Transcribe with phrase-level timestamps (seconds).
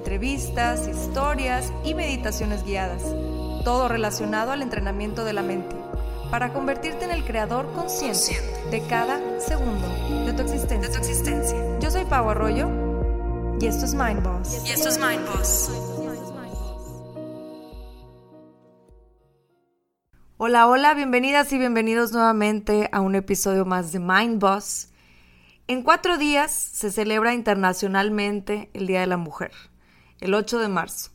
[0.00, 3.02] entrevistas, historias y meditaciones guiadas,
[3.64, 5.76] todo relacionado al entrenamiento de la mente,
[6.30, 8.40] para convertirte en el creador consciente
[8.70, 9.86] de cada segundo
[10.24, 11.78] de tu existencia.
[11.80, 12.70] Yo soy Pau Arroyo
[13.60, 14.62] y esto es Mind Boss.
[14.66, 15.70] Y esto es Mind Boss.
[20.38, 24.88] Hola, hola, bienvenidas y bienvenidos nuevamente a un episodio más de Mind Boss.
[25.66, 29.52] En cuatro días se celebra internacionalmente el Día de la Mujer
[30.20, 31.10] el 8 de marzo.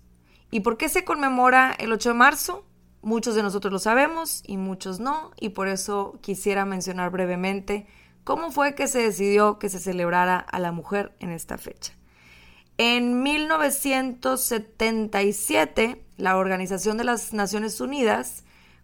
[0.52, 2.66] ¿Y por qué se conmemora el 8 de marzo?
[3.02, 7.86] Muchos de nosotros lo sabemos y muchos no, y por eso quisiera mencionar brevemente
[8.24, 11.94] cómo fue que se decidió que se celebrara a la mujer en esta fecha.
[12.78, 18.44] En 1977, la Organización de las Naciones Unidas,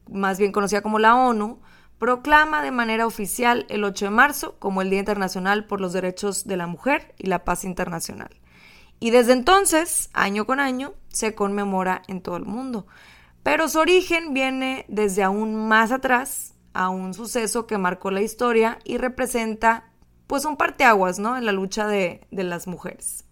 [0.10, 1.62] más bien conocida como la ONU,
[1.98, 6.46] proclama de manera oficial el 8 de marzo como el Día Internacional por los Derechos
[6.46, 8.41] de la Mujer y la Paz Internacional.
[9.04, 12.86] Y desde entonces, año con año, se conmemora en todo el mundo.
[13.42, 18.78] Pero su origen viene desde aún más atrás, a un suceso que marcó la historia
[18.84, 19.90] y representa
[20.28, 21.36] pues un parteaguas, ¿no?
[21.36, 23.26] En la lucha de, de las mujeres.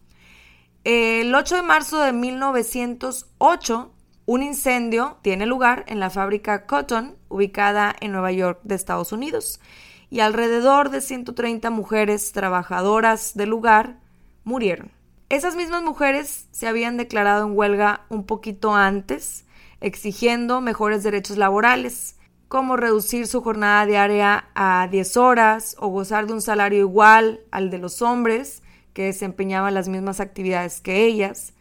[0.84, 3.94] El 8 de marzo de 1908,
[4.26, 9.62] un incendio tiene lugar en la fábrica Cotton, ubicada en Nueva York de Estados Unidos,
[10.10, 14.00] y alrededor de 130 mujeres trabajadoras del lugar
[14.44, 14.99] murieron.
[15.30, 19.46] Esas mismas mujeres se habían declarado en huelga un poquito antes,
[19.80, 22.18] exigiendo mejores derechos laborales,
[22.48, 27.70] como reducir su jornada diaria a 10 horas o gozar de un salario igual al
[27.70, 28.64] de los hombres
[28.94, 31.54] que desempeñaban las mismas actividades que ellas,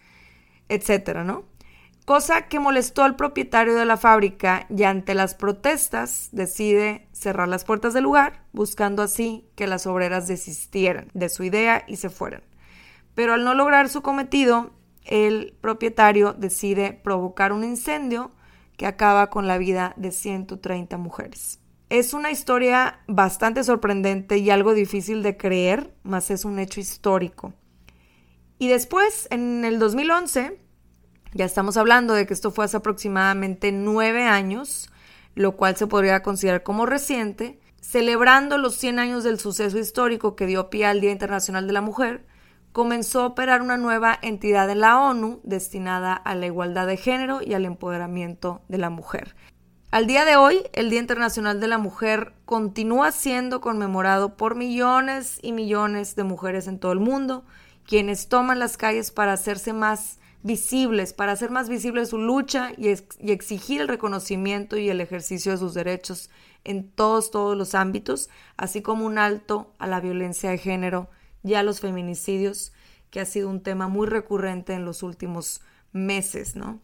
[0.70, 1.44] etcétera, ¿no?
[2.06, 7.66] Cosa que molestó al propietario de la fábrica y ante las protestas decide cerrar las
[7.66, 12.40] puertas del lugar, buscando así que las obreras desistieran de su idea y se fueran.
[13.18, 14.70] Pero al no lograr su cometido,
[15.04, 18.30] el propietario decide provocar un incendio
[18.76, 21.58] que acaba con la vida de 130 mujeres.
[21.90, 27.54] Es una historia bastante sorprendente y algo difícil de creer, mas es un hecho histórico.
[28.56, 30.60] Y después, en el 2011,
[31.34, 34.92] ya estamos hablando de que esto fue hace aproximadamente nueve años,
[35.34, 40.46] lo cual se podría considerar como reciente, celebrando los 100 años del suceso histórico que
[40.46, 42.24] dio pie al Día Internacional de la Mujer,
[42.78, 47.40] comenzó a operar una nueva entidad de la ONU destinada a la igualdad de género
[47.44, 49.34] y al empoderamiento de la mujer.
[49.90, 55.40] Al día de hoy, el Día Internacional de la Mujer continúa siendo conmemorado por millones
[55.42, 57.44] y millones de mujeres en todo el mundo,
[57.84, 62.90] quienes toman las calles para hacerse más visibles, para hacer más visible su lucha y,
[62.90, 66.30] y, exigir el reconocimiento y el ejercicio de sus derechos
[66.62, 71.10] en todos, todos los ámbitos, así como un alto a la violencia de género
[71.42, 72.72] ya los feminicidios,
[73.10, 75.62] que ha sido un tema muy recurrente en los últimos
[75.92, 76.80] meses, ¿no?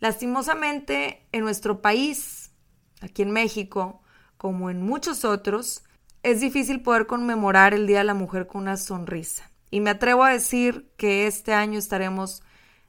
[0.00, 2.52] Lastimosamente, en nuestro país,
[3.00, 4.00] aquí en México,
[4.36, 5.82] como en muchos otros,
[6.22, 9.50] es difícil poder conmemorar el Día de la Mujer con una sonrisa.
[9.70, 12.42] Y me atrevo a decir que este año estaremos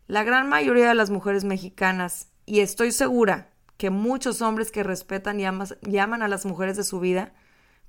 [0.08, 5.40] la gran mayoría de las mujeres mexicanas, y estoy segura que muchos hombres que respetan
[5.40, 7.34] y llaman a las mujeres de su vida,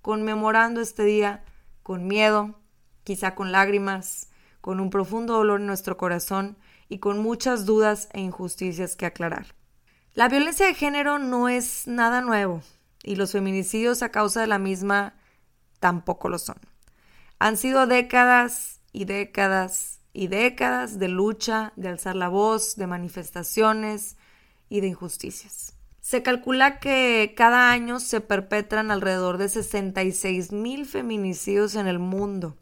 [0.02, 1.44] conmemorando este día
[1.82, 2.59] con miedo,
[3.10, 4.28] quizá con lágrimas,
[4.60, 6.56] con un profundo dolor en nuestro corazón
[6.88, 9.46] y con muchas dudas e injusticias que aclarar.
[10.14, 12.62] La violencia de género no es nada nuevo
[13.02, 15.14] y los feminicidios a causa de la misma
[15.80, 16.58] tampoco lo son.
[17.40, 24.18] Han sido décadas y décadas y décadas de lucha, de alzar la voz, de manifestaciones
[24.68, 25.74] y de injusticias.
[26.00, 32.56] Se calcula que cada año se perpetran alrededor de 66 mil feminicidios en el mundo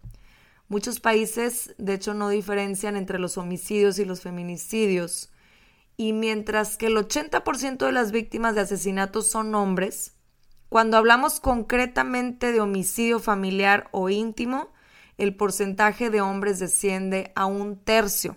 [0.68, 5.30] Muchos países, de hecho, no diferencian entre los homicidios y los feminicidios.
[5.96, 10.14] Y mientras que el 80% de las víctimas de asesinatos son hombres,
[10.68, 14.70] cuando hablamos concretamente de homicidio familiar o íntimo,
[15.16, 18.36] el porcentaje de hombres desciende a un tercio.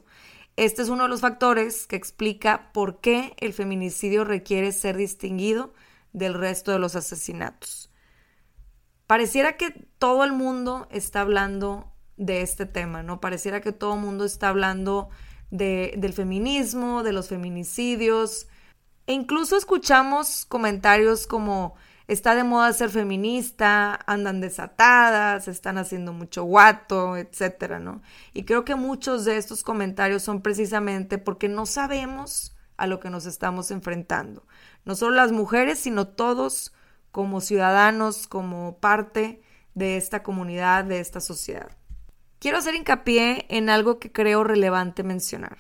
[0.55, 5.73] Este es uno de los factores que explica por qué el feminicidio requiere ser distinguido
[6.13, 7.89] del resto de los asesinatos.
[9.05, 11.90] Pareciera que todo el mundo está hablando
[12.21, 13.19] de este tema, ¿no?
[13.19, 15.09] Pareciera que todo el mundo está hablando
[15.49, 18.47] de, del feminismo, de los feminicidios,
[19.07, 21.75] E incluso escuchamos comentarios como
[22.07, 28.01] está de moda ser feminista, andan desatadas, están haciendo mucho guato, etcétera, ¿no?
[28.33, 33.09] Y creo que muchos de estos comentarios son precisamente porque no sabemos a lo que
[33.09, 34.45] nos estamos enfrentando.
[34.85, 36.73] No solo las mujeres, sino todos
[37.11, 39.41] como ciudadanos, como parte
[39.73, 41.80] de esta comunidad, de esta sociedad.
[42.41, 45.59] Quiero hacer hincapié en algo que creo relevante mencionar.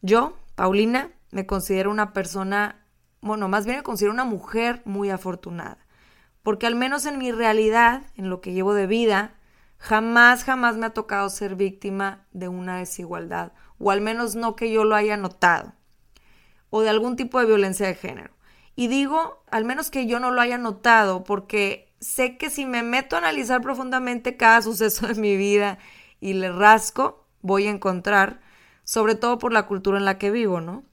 [0.00, 2.88] Yo, Paulina, me considero una persona
[3.20, 5.78] bueno, más bien me considero una mujer muy afortunada,
[6.42, 9.34] porque al menos en mi realidad, en lo que llevo de vida,
[9.78, 14.70] jamás, jamás me ha tocado ser víctima de una desigualdad, o al menos no que
[14.70, 15.72] yo lo haya notado,
[16.70, 18.32] o de algún tipo de violencia de género.
[18.76, 22.82] Y digo, al menos que yo no lo haya notado, porque sé que si me
[22.82, 25.78] meto a analizar profundamente cada suceso de mi vida
[26.20, 28.40] y le rasco, voy a encontrar,
[28.84, 30.84] sobre todo por la cultura en la que vivo, ¿no?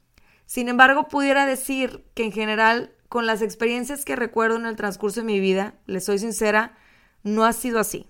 [0.46, 5.22] Sin embargo, pudiera decir que en general, con las experiencias que recuerdo en el transcurso
[5.22, 6.78] de mi vida, les soy sincera,
[7.24, 8.08] no ha sido así.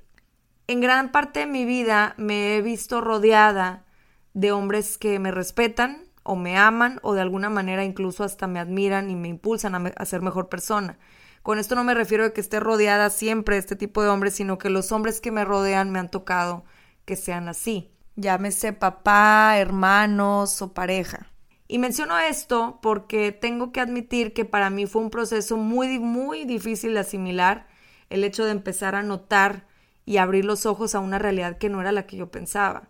[0.67, 3.85] En gran parte de mi vida me he visto rodeada
[4.33, 8.59] de hombres que me respetan o me aman o de alguna manera incluso hasta me
[8.59, 10.97] admiran y me impulsan a, ser mejor persona.
[11.45, 14.33] Con esto no me refiero a que esté rodeada siempre de este tipo de hombres,
[14.33, 16.65] sino que los hombres que me rodean me han tocado
[17.05, 17.91] que sean así.
[18.15, 21.31] Llámese papá, hermanos o pareja.
[21.67, 26.45] Y menciono esto porque tengo que admitir que para mí fue un proceso muy, muy
[26.45, 27.67] difícil de asimilar
[28.09, 29.67] el hecho de empezar a notar
[30.03, 32.89] y abrir los ojos a una realidad que no era la que yo pensaba.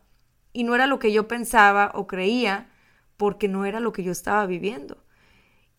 [0.54, 2.69] Y no era lo que yo pensaba o creía
[3.18, 5.05] porque no era lo que yo estaba viviendo.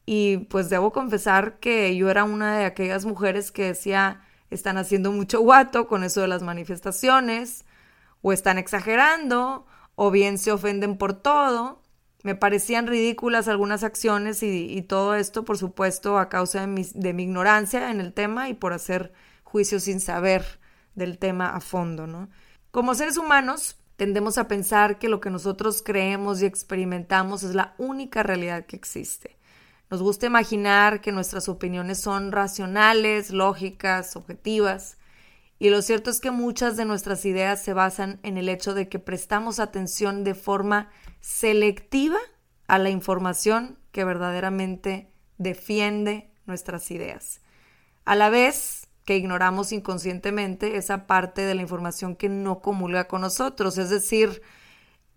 [0.07, 5.11] Y pues debo confesar que yo era una de aquellas mujeres que decía, están haciendo
[5.11, 7.65] mucho guato con eso de las manifestaciones,
[8.23, 9.67] o están exagerando,
[9.97, 11.83] o bien se ofenden por todo.
[12.23, 17.13] Me parecían ridículas algunas acciones y, todo esto, por supuesto, a causa de mi, de
[17.13, 19.13] mi, ignorancia en el tema y por hacer
[19.43, 20.61] juicios sin saber
[20.95, 22.29] del tema a fondo, ¿no?
[22.71, 27.75] Como seres humanos, tendemos a pensar que lo que nosotros creemos y experimentamos es la
[27.79, 29.37] única realidad que existe.
[29.91, 34.99] Nos gusta imaginar que nuestras opiniones son racionales, lógicas, objetivas,
[35.59, 38.89] y lo cierto es que muchas de nuestras ideas se basan en el hecho de
[38.89, 40.91] que prestamos atención de forma
[41.21, 42.19] selectiva
[42.67, 47.41] a la información que verdaderamente defiende nuestras ideas.
[48.05, 53.23] A la vez que ignoramos inconscientemente esa parte de la información que no comulga con
[53.23, 54.43] nosotros, es decir,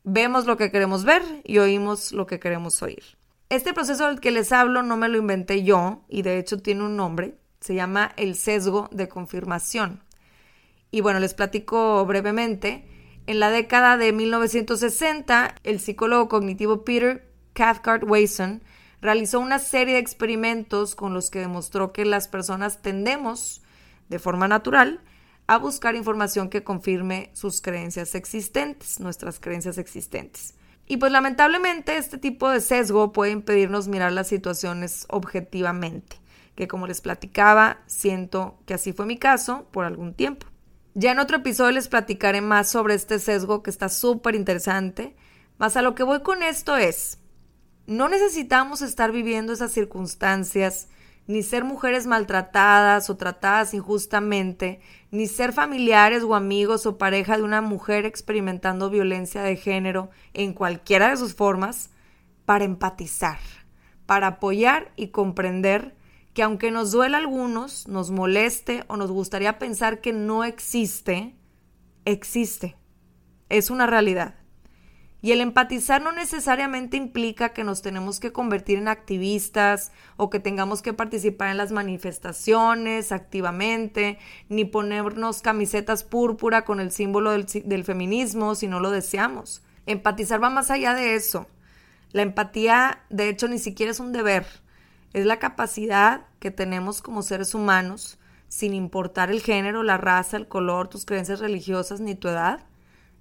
[0.03, 3.18] vemos lo que queremos ver y oímos lo que queremos oír.
[3.49, 6.83] Este proceso del que les hablo no me lo inventé yo y de hecho tiene
[6.83, 10.03] un nombre, se llama el sesgo de confirmación.
[10.91, 12.85] Y bueno, les platico brevemente.
[13.25, 18.61] En la década de 1960, el psicólogo cognitivo Peter Cathcart Wason
[19.01, 23.63] realizó una serie de experimentos con los que demostró que las personas tendemos,
[24.09, 25.01] de forma natural,
[25.47, 30.53] a buscar información que confirme sus creencias existentes, nuestras creencias existentes.
[30.91, 36.19] Y pues lamentablemente este tipo de sesgo puede impedirnos mirar las situaciones objetivamente,
[36.55, 40.47] que como les platicaba, siento que así fue mi caso por algún tiempo.
[40.95, 45.15] Ya en otro episodio les platicaré más sobre este sesgo que está súper interesante.
[45.59, 47.19] Más a lo que voy con esto es,
[47.85, 50.87] no necesitamos estar viviendo esas circunstancias,
[51.27, 57.43] ni ser mujeres maltratadas o tratadas injustamente, ni ser familiares o amigos o pareja de
[57.43, 61.91] una mujer experimentando violencia de género en cualquiera de sus formas,
[62.45, 63.37] para empatizar,
[64.07, 65.95] para apoyar y comprender
[66.33, 71.35] que aunque nos duela a algunos, nos moleste o nos gustaría pensar que no existe,
[72.05, 72.75] existe.
[73.49, 74.38] Es una realidad.
[75.21, 80.39] Y el empatizar no necesariamente implica que nos tenemos que convertir en activistas o que
[80.39, 87.83] tengamos que participar en las manifestaciones activamente, ni ponernos camisetas púrpura con el símbolo del,
[87.83, 89.61] feminismo si no lo deseamos.
[89.85, 91.47] Empatizar va más allá de eso.
[92.13, 94.45] La empatía, de hecho, ni siquiera es un deber,
[95.13, 100.47] es la capacidad que tenemos como seres humanos, sin importar el género, la raza, el
[100.47, 102.61] color, tus creencias religiosas ni tu edad,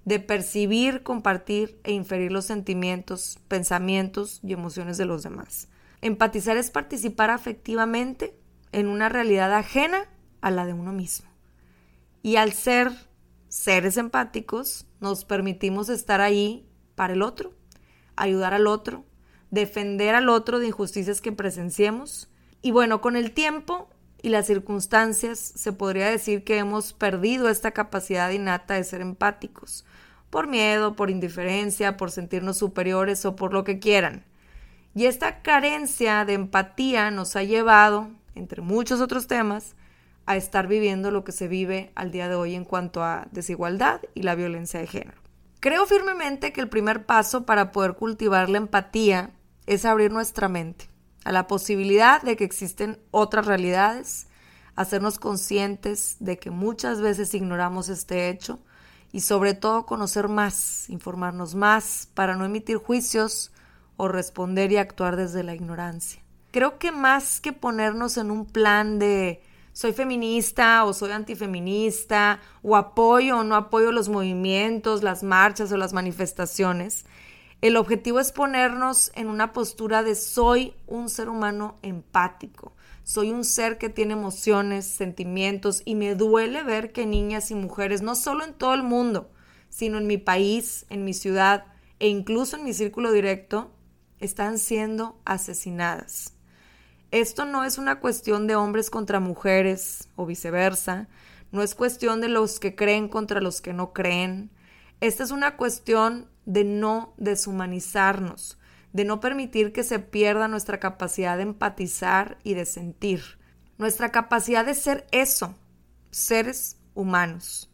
[0.09, 5.67] de percibir, compartir e inferir los sentimientos, pensamientos y emociones de los demás.
[6.01, 8.35] Empatizar es participar afectivamente
[8.71, 10.09] en una realidad ajena
[10.41, 11.29] a la de uno mismo.
[12.23, 12.91] Y al ser
[13.49, 17.53] seres empáticos, nos permitimos estar ahí para el otro,
[18.15, 19.05] ayudar al otro,
[19.51, 22.31] defender al otro de injusticias que presenciemos.
[22.63, 23.91] Y bueno, con el tiempo
[24.23, 29.85] y las circunstancias se podría decir que hemos perdido esta capacidad innata de ser empáticos,
[30.29, 34.25] por miedo, por indiferencia, por sentirnos superiores o por lo que quieran.
[34.95, 39.75] Y esta carencia de empatía nos ha llevado, entre muchos otros temas,
[40.25, 44.01] a estar viviendo lo que se vive al día de hoy en cuanto a desigualdad
[44.13, 45.17] y la violencia de género.
[45.59, 49.31] Creo firmemente que el primer paso para poder cultivar la empatía
[49.65, 50.89] es abrir nuestra mente
[51.25, 54.27] a la posibilidad de que existen otras realidades,
[54.75, 58.59] hacernos conscientes de que muchas veces ignoramos este hecho
[59.11, 63.51] y sobre todo conocer más, informarnos más para no emitir juicios
[63.97, 66.21] o responder y actuar desde la ignorancia.
[66.51, 69.41] Creo que más que ponernos en un plan de
[69.73, 75.77] soy feminista o soy antifeminista o apoyo o no apoyo los movimientos, las marchas o
[75.77, 77.05] las manifestaciones,
[77.61, 82.73] el objetivo es ponernos en una postura de soy un ser humano empático,
[83.09, 88.03] soy un ser que tiene emociones, sentimientos y me duele ver que niñas y mujeres,
[88.03, 89.31] no solo en todo el mundo,
[89.67, 91.65] sino en mi país, en mi ciudad
[91.97, 93.71] e incluso en mi círculo directo,
[94.19, 96.35] están siendo asesinadas.
[97.09, 101.07] Esto no es una cuestión de hombres contra mujeres o viceversa,
[101.51, 104.51] no es cuestión de los que creen contra los que no creen.
[105.01, 108.59] Esta es una cuestión de no deshumanizarnos,
[108.93, 113.39] de no permitir que se pierda nuestra capacidad de empatizar y de sentir,
[113.77, 115.55] nuestra capacidad de ser eso,
[116.11, 117.71] seres humanos.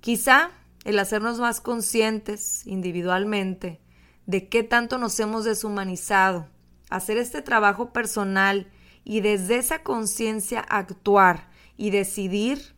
[0.00, 0.50] Quizá
[0.84, 3.80] el hacernos más conscientes individualmente
[4.26, 6.48] de qué tanto nos hemos deshumanizado,
[6.90, 8.70] hacer este trabajo personal
[9.04, 12.76] y desde esa conciencia actuar y decidir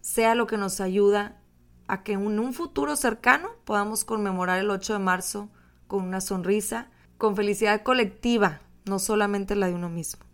[0.00, 1.40] sea lo que nos ayuda
[1.86, 5.50] a que en un futuro cercano podamos conmemorar el 8 de marzo
[5.86, 6.90] con una sonrisa,
[7.22, 10.24] con felicidad colectiva, no solamente la de uno mismo.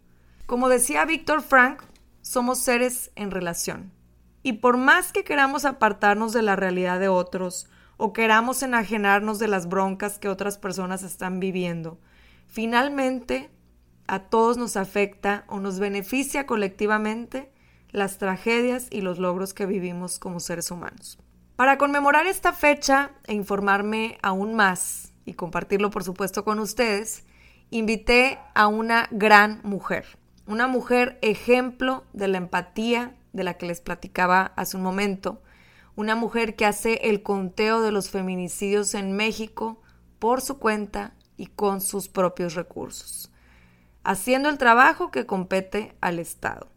[0.46, 1.82] Como decía Víctor Frank,
[2.22, 3.92] somos seres en relación.
[4.42, 7.68] Y por más que queramos apartarnos de la realidad de otros,
[7.98, 12.00] o queramos enajenarnos de las broncas que otras personas están viviendo.
[12.46, 13.50] Finalmente,
[14.06, 17.52] a todos nos afecta o nos beneficia colectivamente
[17.90, 21.18] las tragedias y los logros que vivimos como seres humanos.
[21.54, 27.24] Para conmemorar esta fecha e informarme aún más y compartirlo por supuesto con ustedes,
[27.70, 30.06] invité a una gran mujer,
[30.46, 35.42] una mujer ejemplo de la empatía de la que les platicaba hace un momento,
[35.96, 39.82] una mujer que hace el conteo de los feminicidios en México
[40.18, 43.30] por su cuenta y con sus propios recursos,
[44.04, 46.68] haciendo el trabajo que compete al Estado.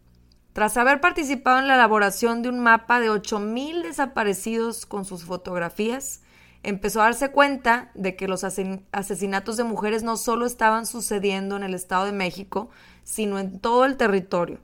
[0.51, 6.21] Tras haber participado en la elaboración de un mapa de 8.000 desaparecidos con sus fotografías,
[6.63, 11.63] empezó a darse cuenta de que los asesinatos de mujeres no solo estaban sucediendo en
[11.63, 12.69] el Estado de México,
[13.03, 14.59] sino en todo el territorio,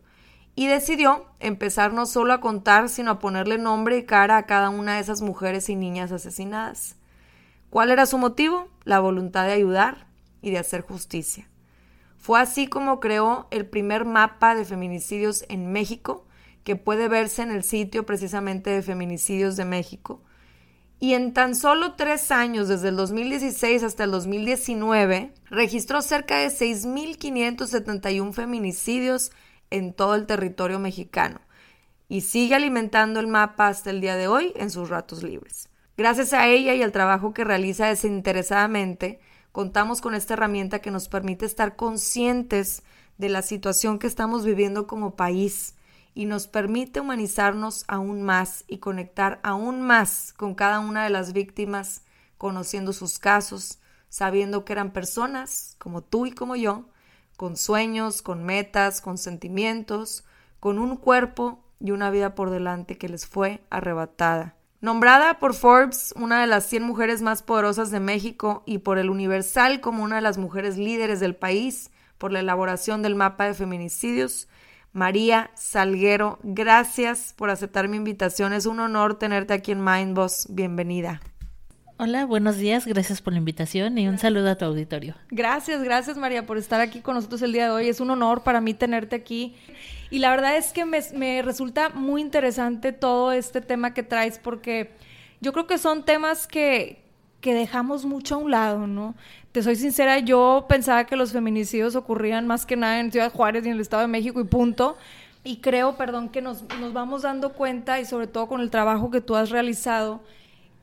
[0.56, 4.70] y decidió empezar no solo a contar, sino a ponerle nombre y cara a cada
[4.70, 6.96] una de esas mujeres y niñas asesinadas.
[7.70, 8.70] ¿Cuál era su motivo?
[8.84, 10.08] La voluntad de ayudar
[10.42, 11.50] y de hacer justicia.
[12.18, 16.26] Fue así como creó el primer mapa de feminicidios en México,
[16.64, 20.22] que puede verse en el sitio precisamente de Feminicidios de México.
[21.00, 26.48] Y en tan solo tres años, desde el 2016 hasta el 2019, registró cerca de
[26.48, 29.32] 6.571 feminicidios
[29.70, 31.40] en todo el territorio mexicano
[32.10, 35.70] y sigue alimentando el mapa hasta el día de hoy en sus ratos libres.
[35.98, 39.20] Gracias a ella y al trabajo que realiza desinteresadamente,
[39.52, 42.84] contamos con esta herramienta que nos permite estar conscientes
[43.18, 45.76] de la situación que estamos viviendo como país
[46.18, 51.32] y nos permite humanizarnos aún más y conectar aún más con cada una de las
[51.32, 52.02] víctimas,
[52.40, 53.78] conociendo sus casos,
[54.10, 56.86] sabiendo que eran personas como tú y como yo,
[57.36, 60.26] con sueños, con metas, con sentimientos,
[60.60, 64.56] con un cuerpo y una vida por delante que les fue arrebatada.
[64.82, 69.12] Nombrada por Forbes una de las 100 mujeres más poderosas de México y por el
[69.12, 73.54] Universal como una de las mujeres líderes del país por la elaboración del mapa de
[73.54, 74.48] feminicidios,
[74.98, 78.52] María Salguero, gracias por aceptar mi invitación.
[78.52, 80.48] Es un honor tenerte aquí en Mindboss.
[80.50, 81.22] Bienvenida.
[82.00, 85.14] Hola, buenos días, gracias por la invitación y un saludo a tu auditorio.
[85.30, 87.90] Gracias, gracias María por estar aquí con nosotros el día de hoy.
[87.90, 89.56] Es un honor para mí tenerte aquí.
[90.10, 94.96] Y la verdad es que me, resulta muy interesante todo este tema que traes porque
[95.42, 97.04] yo creo que son temas que,
[97.40, 99.14] que dejamos mucho a un lado, ¿no?
[99.58, 103.66] Te soy sincera, yo pensaba que los feminicidios ocurrían más que nada en Ciudad Juárez
[103.66, 104.96] y en el Estado de México y punto.
[105.44, 109.10] Y creo, perdón, que nos, nos vamos dando cuenta y sobre todo con el trabajo
[109.10, 110.22] que tú has realizado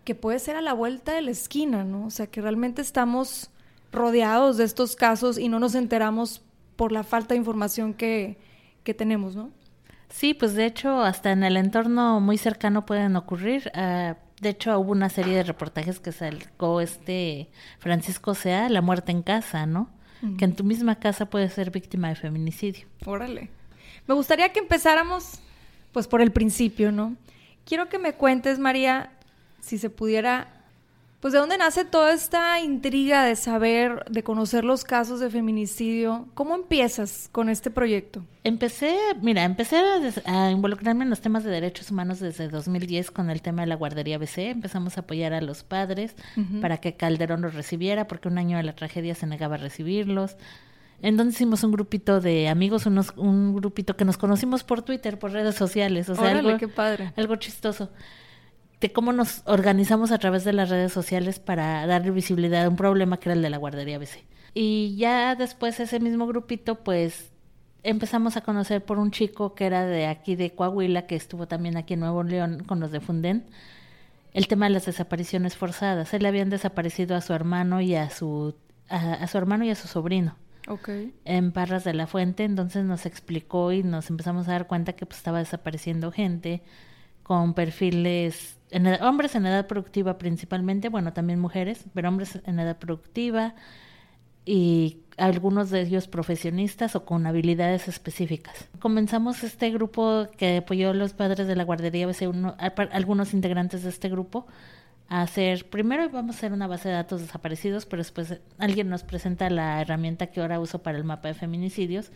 [0.02, 2.06] que puede ser a la vuelta de la esquina, ¿no?
[2.06, 3.48] O sea, que realmente estamos
[3.92, 6.42] rodeados de estos casos y no nos enteramos
[6.74, 8.38] por la falta de información que,
[8.82, 9.52] que tenemos, ¿no?
[10.08, 13.70] Sí, pues de hecho hasta en el entorno muy cercano pueden ocurrir.
[13.76, 14.14] Uh,
[14.44, 17.48] de hecho hubo una serie de reportajes que sacó este
[17.78, 19.90] Francisco Sea, La muerte en casa, ¿no?
[20.38, 22.86] que en tu misma casa puedes ser víctima de feminicidio.
[23.04, 23.50] Órale.
[24.06, 25.40] Me gustaría que empezáramos
[25.92, 27.14] pues por el principio, ¿no?
[27.66, 29.10] Quiero que me cuentes, María,
[29.60, 30.53] si se pudiera
[31.24, 36.28] pues de dónde nace toda esta intriga de saber, de conocer los casos de feminicidio.
[36.34, 38.22] ¿Cómo empiezas con este proyecto?
[38.42, 39.80] Empecé, mira, empecé
[40.26, 43.74] a, involucrarme en los temas de derechos humanos desde 2010 con el tema de la
[43.74, 44.50] guardería BC.
[44.50, 46.14] Empezamos a apoyar a los padres
[46.60, 50.36] para que Calderón los recibiera, porque un año de la tragedia se negaba a recibirlos.
[51.00, 55.32] Entonces hicimos un grupito de amigos, unos, un grupito que nos conocimos por Twitter, por
[55.32, 56.10] redes sociales.
[56.10, 57.14] O sea, algo, qué padre.
[57.16, 57.88] algo chistoso
[58.80, 62.76] de cómo nos organizamos a través de las redes sociales para darle visibilidad a un
[62.76, 64.24] problema que era el de la guardería BC.
[64.54, 67.32] Y ya después ese mismo grupito, pues
[67.82, 71.76] empezamos a conocer por un chico que era de aquí de Coahuila, que estuvo también
[71.76, 73.44] aquí en Nuevo León con los de Funden,
[74.32, 76.12] el tema de las desapariciones forzadas.
[76.14, 78.54] Él le habían desaparecido a su hermano y a su,
[78.88, 80.36] a, su hermano y a su sobrino.
[80.66, 81.14] Okay.
[81.26, 85.04] En Parras de la Fuente, entonces nos explicó y nos empezamos a dar cuenta que
[85.04, 86.62] pues, estaba desapareciendo gente
[87.22, 92.76] con perfiles en hombres en edad productiva principalmente, bueno, también mujeres, pero hombres en edad
[92.76, 93.54] productiva
[94.44, 98.68] y algunos de ellos profesionistas o con habilidades específicas.
[98.80, 102.56] Comenzamos este grupo que apoyó a los padres de la guardería, uno,
[102.90, 104.46] algunos integrantes de este grupo,
[105.08, 109.04] a hacer, primero vamos a hacer una base de datos desaparecidos, pero después alguien nos
[109.04, 112.10] presenta la herramienta que ahora uso para el mapa de feminicidios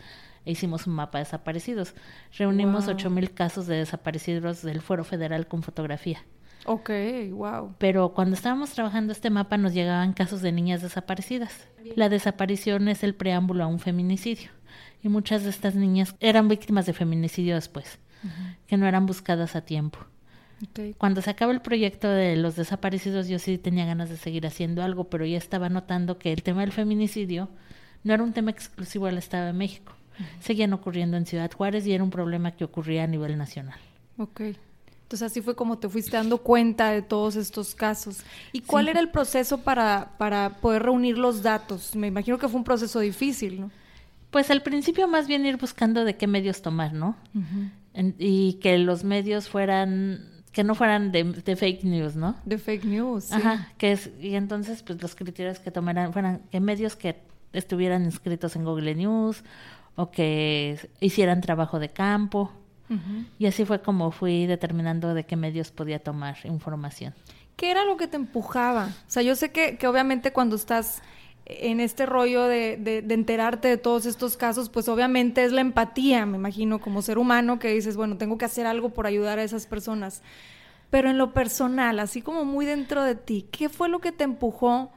[0.44, 1.94] e hicimos un mapa de desaparecidos.
[2.36, 6.18] Reunimos ocho mil casos de desaparecidos del Fuero Federal con fotografía.
[6.70, 6.90] Ok,
[7.30, 7.74] wow.
[7.78, 11.66] Pero cuando estábamos trabajando este mapa nos llegaban casos de niñas desaparecidas.
[11.96, 14.50] La desaparición es el preámbulo a un feminicidio.
[15.02, 17.98] Y muchas de estas niñas eran víctimas de feminicidio después,
[18.66, 19.98] que no eran buscadas a tiempo.
[20.98, 24.82] Cuando se acaba el proyecto de los desaparecidos, yo sí tenía ganas de seguir haciendo
[24.82, 27.48] algo, pero ya estaba notando que el tema del feminicidio
[28.04, 29.94] no era un tema exclusivo del Estado de México.
[30.40, 33.78] Seguían ocurriendo en Ciudad Juárez y era un problema que ocurría a nivel nacional.
[34.18, 34.56] Okay.
[35.08, 38.18] Entonces así fue como te fuiste dando cuenta de todos estos casos.
[38.52, 41.96] ¿Y cuál era el proceso para, para poder reunir los datos?
[41.96, 43.70] Me imagino que fue un proceso difícil, ¿no?
[44.30, 47.16] Pues al principio más bien ir buscando de qué medios tomar, ¿no?
[48.18, 52.36] y que los medios fueran, que no fueran de, fake news, ¿no?
[52.44, 53.24] De fake news.
[53.24, 53.34] Sí.
[53.34, 57.16] Ajá, que es, y entonces pues los criterios que tomaran fueran que medios que
[57.54, 59.42] estuvieran inscritos en Google News
[59.96, 62.52] o que hicieran trabajo de campo.
[63.38, 67.14] Y así fue como fui determinando de qué medios podía tomar información.
[67.56, 68.86] ¿Qué era lo que te empujaba?
[68.86, 71.02] O sea, yo sé que, que obviamente cuando estás
[71.44, 75.62] en este rollo de, de, de, enterarte de todos estos casos, pues obviamente es la
[75.62, 79.38] empatía, me imagino, como ser humano, que dices, bueno, tengo que hacer algo por ayudar
[79.38, 80.22] a esas personas.
[80.90, 84.24] Pero en lo personal, así como muy dentro de ti, ¿qué fue lo que te
[84.24, 84.90] empujó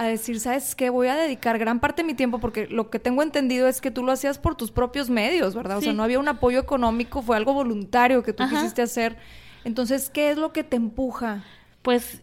[0.00, 0.88] a decir, ¿sabes qué?
[0.88, 3.90] Voy a dedicar gran parte de mi tiempo, porque lo que tengo entendido es que
[3.90, 5.76] tú lo hacías por tus propios medios, ¿verdad?
[5.76, 9.18] O sea, no había un apoyo económico, fue algo voluntario que tú quisiste hacer.
[9.62, 11.44] Entonces, ¿qué es lo que te empuja?
[11.82, 12.22] Pues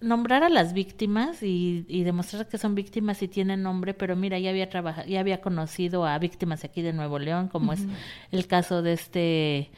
[0.00, 4.48] nombrar a las víctimas y, demostrar que son víctimas y tienen nombre, pero mira, ya
[4.48, 7.84] había trabajado, ya había conocido a víctimas aquí de Nuevo León, como es
[8.32, 9.70] el caso de este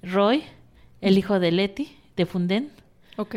[0.00, 0.44] Roy,
[1.00, 2.70] el hijo de Leti, de Funden.
[3.16, 3.34] Ok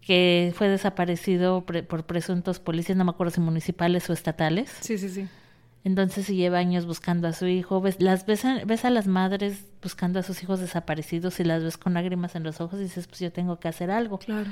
[0.00, 4.70] que fue desaparecido por presuntos policías, no me acuerdo si municipales o estatales.
[4.80, 5.28] Sí, sí, sí.
[5.82, 9.06] Entonces se lleva años buscando a su hijo, ves, las ves a, ves a las
[9.06, 12.84] madres buscando a sus hijos desaparecidos y las ves con lágrimas en los ojos y
[12.84, 14.18] dices, pues yo tengo que hacer algo.
[14.18, 14.50] Claro.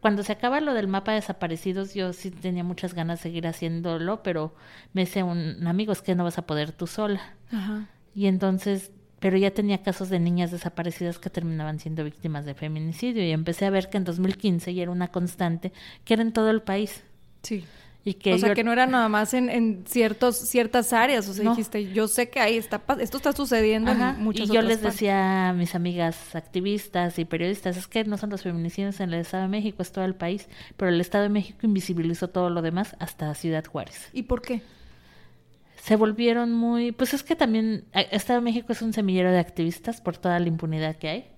[0.00, 3.48] Cuando se acaba lo del mapa de desaparecidos, yo sí tenía muchas ganas de seguir
[3.48, 4.54] haciéndolo, pero
[4.92, 7.34] me dice un amigo, es que no vas a poder tú sola.
[7.50, 7.88] Ajá.
[8.14, 13.24] Y entonces pero ya tenía casos de niñas desaparecidas que terminaban siendo víctimas de feminicidio
[13.24, 15.72] y empecé a ver que en 2015 ya era una constante
[16.04, 17.02] que era en todo el país.
[17.42, 17.64] Sí.
[18.04, 21.28] Y que o sea, que no era nada más en, en ciertos, ciertas áreas.
[21.28, 24.62] O sea, dijiste, yo sé que ahí está, esto está sucediendo en muchas Y yo
[24.62, 29.12] les decía a mis amigas activistas y periodistas, es que no son los feminicidios en
[29.12, 30.48] el Estado de México, es todo el país.
[30.76, 34.08] Pero el Estado de México invisibilizó todo lo demás hasta Ciudad Juárez.
[34.14, 34.62] ¿Y por qué?
[35.88, 39.38] Se volvieron muy, pues es que también eh, Estado de México es un semillero de
[39.38, 41.30] activistas por toda la impunidad que hay.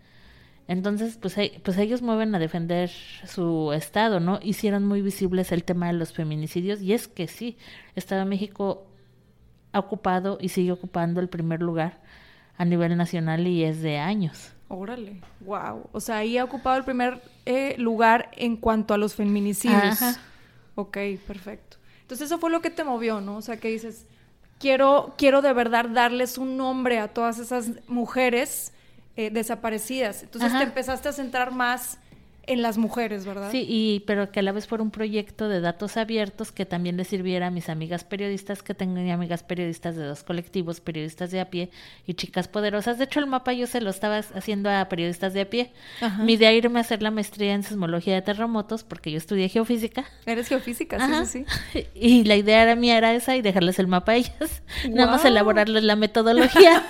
[0.67, 4.41] Entonces, pues, pues ellos mueven a defender su estado, ¿no?
[4.43, 7.59] Hicieron muy visibles el tema de los feminicidios y es que sí,
[7.95, 8.89] Estado de México
[9.71, 12.01] ha ocupado y sigue ocupando el primer lugar
[12.59, 14.53] a nivel nacional y es de años.
[14.67, 15.89] Órale, wow.
[15.93, 20.03] O sea, ahí ha ocupado el primer eh, lugar en cuanto a los feminicidios.
[20.03, 20.21] Ajá.
[20.75, 21.77] Ok, perfecto.
[22.03, 23.37] Entonces eso fue lo que te movió, ¿no?
[23.37, 24.09] O sea, que dices,
[24.61, 28.73] quiero, quiero de verdad darles un nombre a todas esas mujeres
[29.16, 30.23] eh, desaparecidas.
[30.23, 31.99] Entonces te empezaste a centrar más
[32.51, 33.51] en las mujeres, ¿verdad?
[33.53, 36.97] Sí, y pero que a la vez fuera un proyecto de datos abiertos que también
[36.97, 41.41] le sirviera a mis amigas periodistas, que tengo amigas periodistas de dos colectivos, periodistas de
[41.41, 41.71] a pie
[42.07, 42.99] y chicas poderosas.
[42.99, 45.73] De hecho, el mapa yo se lo estaba haciendo a periodistas de a pie.
[46.19, 50.05] Mi idea irme a hacer la maestría en sismología de terremotos, porque yo estudié geofísica.
[50.27, 54.13] Eres geofísica, sí, sí, Y la idea era mía era esa y dejarles el mapa
[54.13, 54.63] a ellas.
[54.91, 56.83] Nada más elaborarles la metodología.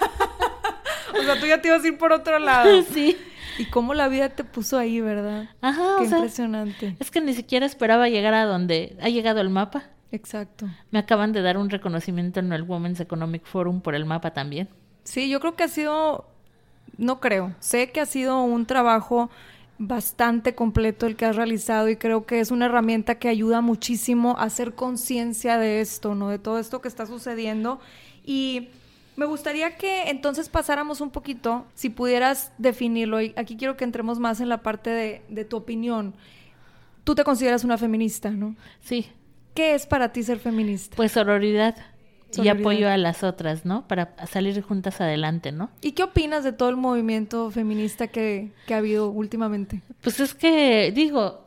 [1.19, 2.83] o sea, tú ya te ibas a ir por otro lado.
[2.83, 3.17] sí.
[3.61, 5.51] Y cómo la vida te puso ahí, ¿verdad?
[5.61, 5.97] Ajá.
[5.99, 6.97] Qué impresionante.
[6.99, 9.85] Es que ni siquiera esperaba llegar a donde ha llegado el mapa.
[10.13, 10.67] Exacto.
[10.91, 14.69] Me acaban de dar un reconocimiento en el Women's Economic Forum por el mapa también.
[15.05, 16.27] Sí, yo creo que ha sido,
[16.97, 19.31] no creo, sé que ha sido un trabajo
[19.79, 24.37] bastante completo el que has realizado y creo que es una herramienta que ayuda muchísimo
[24.39, 26.29] a hacer conciencia de esto, ¿no?
[26.29, 27.81] De todo esto que está sucediendo.
[28.25, 28.69] Y
[29.21, 34.19] me gustaría que entonces pasáramos un poquito, si pudieras definirlo, y aquí quiero que entremos
[34.19, 36.15] más en la parte de, tu opinión.
[37.05, 38.57] Tú te consideras una feminista, ¿no?
[38.81, 39.09] Sí.
[39.53, 40.97] ¿Qué es para ti ser feminista?
[40.97, 41.77] Pues sororidad.
[42.33, 43.87] y apoyo a las otras, ¿no?
[43.87, 45.69] Para salir juntas adelante, ¿no?
[45.83, 49.83] ¿Y qué opinas de todo el movimiento feminista que, que ha habido últimamente?
[50.01, 51.45] Pues es que, digo,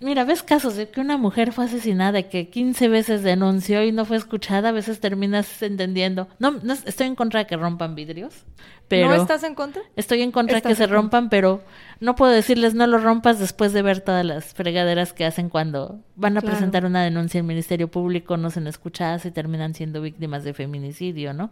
[0.00, 3.92] Mira, ves casos de que una mujer fue asesinada y que 15 veces denunció y
[3.92, 6.26] no fue escuchada, a veces terminas entendiendo.
[6.38, 8.46] No, no estoy en contra de que rompan vidrios,
[8.88, 9.08] pero...
[9.08, 9.82] ¿No estás en contra?
[9.96, 11.62] Estoy en contra de que se rompan, pero
[12.00, 16.00] no puedo decirles no lo rompas después de ver todas las fregaderas que hacen cuando
[16.16, 20.44] van a presentar una denuncia al Ministerio Público, no son escuchadas y terminan siendo víctimas
[20.44, 21.50] de feminicidio, ¿no?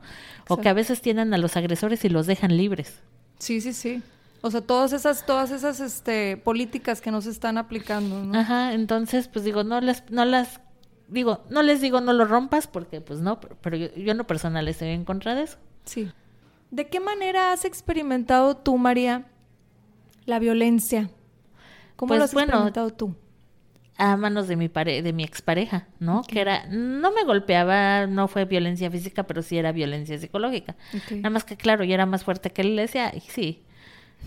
[0.49, 3.03] O que a veces tienen a los agresores y los dejan libres.
[3.39, 4.03] Sí, sí, sí.
[4.41, 8.39] O sea, todas esas, todas esas este, políticas que nos están aplicando, ¿no?
[8.39, 10.61] Ajá, entonces, pues digo, no les, no las,
[11.09, 14.27] digo, no les digo no lo rompas, porque pues no, pero yo, yo en lo
[14.27, 15.59] personal estoy en contra de eso.
[15.85, 16.11] Sí.
[16.71, 19.27] ¿De qué manera has experimentado tú, María,
[20.27, 21.11] la violencia?
[21.97, 23.17] ¿Cómo pues, lo has experimentado tú?
[23.97, 26.23] A manos de mi pare de mi expareja, ¿no?
[26.23, 30.77] Que era, no me golpeaba, no fue violencia física, pero sí era violencia psicológica.
[31.11, 33.65] Nada más que claro, yo era más fuerte que él, le decía, sí,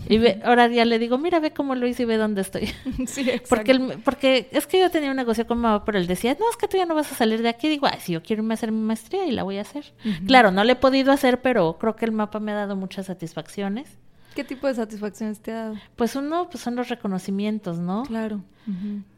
[0.08, 2.72] y ve, ahora ya le digo, mira, ve cómo lo hice y ve dónde estoy.
[3.06, 6.48] Sí, porque, porque es que yo tenía un negocio con mamá, pero él decía, no,
[6.50, 7.68] es que tú ya no vas a salir de aquí.
[7.68, 9.92] digo, ay, si yo quiero irme a hacer mi maestría y la voy a hacer.
[10.26, 13.06] Claro, no le he podido hacer, pero creo que el mapa me ha dado muchas
[13.06, 13.98] satisfacciones.
[14.34, 15.76] ¿Qué tipo de satisfacciones te ha dado?
[15.94, 18.04] Pues uno, pues son los reconocimientos, ¿no?
[18.04, 18.40] Claro.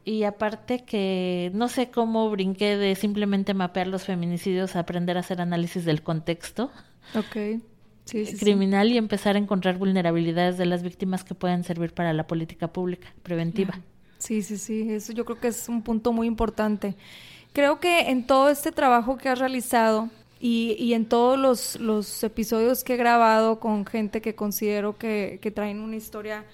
[0.04, 5.20] Y aparte que no sé cómo brinqué de simplemente mapear los feminicidios a aprender a
[5.20, 6.70] hacer análisis del contexto.
[7.14, 7.60] Ok
[8.04, 12.68] criminal y empezar a encontrar vulnerabilidades de las víctimas que pueden servir para la política
[12.68, 13.80] pública preventiva.
[14.18, 16.94] Sí, sí, sí, eso yo creo que es un punto muy importante.
[17.52, 22.22] Creo que en todo este trabajo que has realizado y, y en todos los, los,
[22.24, 26.44] episodios que he grabado con gente que considero que, que traen una historia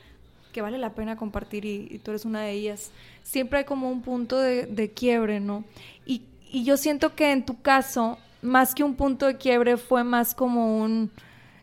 [0.52, 2.90] que vale la pena compartir y, tú eres una de ellas,
[3.22, 5.64] siempre hay como un punto de, de quiebre, ¿no?
[6.04, 10.02] Y, y yo siento que en tu caso, más que un punto de quiebre, fue
[10.04, 11.10] más como un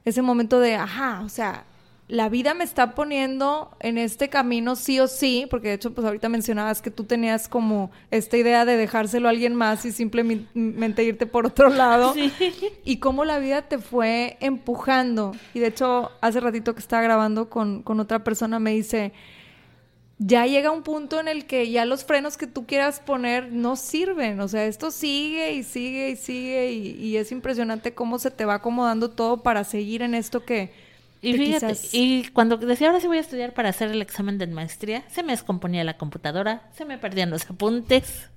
[0.07, 1.65] ese momento de, ajá, o sea,
[2.07, 6.07] la vida me está poniendo en este camino sí o sí, porque de hecho, pues
[6.07, 11.03] ahorita mencionabas que tú tenías como esta idea de dejárselo a alguien más y simplemente
[11.03, 12.13] irte por otro lado.
[12.27, 12.31] Sí.
[12.83, 15.35] Y cómo la vida te fue empujando.
[15.53, 19.11] Y de hecho, hace ratito que estaba grabando con, con otra persona me dice,
[20.19, 23.75] ya llega un punto en el que ya los frenos que tú quieras poner no
[23.75, 24.39] sirven.
[24.39, 28.55] O sea, esto sigue y sigue y sigue y, es impresionante cómo se te va
[28.55, 30.87] acomodando todo para seguir en esto que...
[31.19, 34.45] Y fíjate, y cuando decía ahora sí voy a estudiar para hacer el examen de
[34.45, 38.29] maestría, se me descomponía la computadora, se me perdían los apuntes.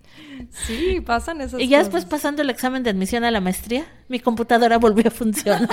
[0.50, 4.18] Sí, pasan esas Y ya después pasando el examen de admisión a la maestría, mi
[4.18, 5.68] computadora volvió a funcionar.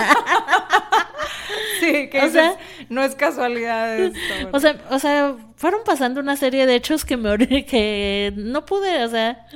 [1.80, 2.56] Sí, que o sea,
[2.88, 4.18] no es casualidad esto.
[4.52, 9.04] O sea, o sea, fueron pasando una serie de hechos que me que no pude,
[9.04, 9.46] o sea,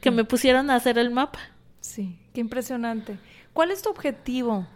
[0.00, 1.38] que me pusieron a hacer el mapa.
[1.80, 3.18] Sí, qué impresionante.
[3.52, 4.66] ¿Cuál es tu objetivo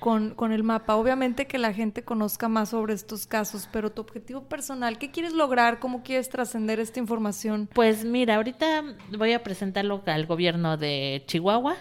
[0.00, 0.96] con, con, el mapa?
[0.96, 5.32] Obviamente que la gente conozca más sobre estos casos, pero tu objetivo personal, ¿qué quieres
[5.32, 5.78] lograr?
[5.78, 7.68] ¿Cómo quieres trascender esta información?
[7.72, 8.82] Pues mira, ahorita
[9.16, 11.76] voy a presentarlo al gobierno de Chihuahua